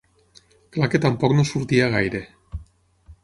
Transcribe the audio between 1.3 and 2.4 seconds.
no sortia gaire.